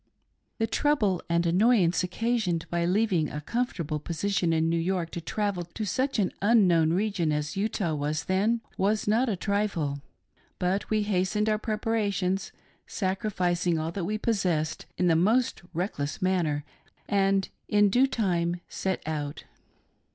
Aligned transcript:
The 0.57 0.65
trouble 0.65 1.21
and 1.29 1.45
annoyance 1.45 2.03
occasioned 2.03 2.65
by 2.71 2.85
leaving 2.85 3.29
a 3.29 3.39
com 3.39 3.67
fortable 3.67 4.03
position 4.03 4.51
in 4.51 4.67
New 4.67 4.79
York 4.79 5.11
to 5.11 5.21
travel 5.21 5.63
to 5.63 5.85
such 5.85 6.17
an 6.17 6.31
unknown 6.41 6.91
region 6.93 7.31
as 7.31 7.55
Utah 7.55 7.93
was 7.93 8.23
then, 8.23 8.61
was 8.79 9.07
not 9.07 9.29
a 9.29 9.35
trifle; 9.35 10.01
but 10.57 10.89
we 10.89 11.03
hastened 11.03 11.47
our 11.47 11.59
preparations, 11.59 12.51
sacrificing 12.87 13.77
all 13.77 13.91
that 13.91 14.05
we 14.05 14.17
possessed, 14.17 14.87
in 14.97 15.05
the 15.05 15.15
most 15.15 15.61
reckless 15.71 16.19
manner, 16.19 16.65
and 17.07 17.49
in 17.67 17.89
due 17.91 18.07
time 18.07 18.59
set 18.67 19.03
out. 19.07 19.43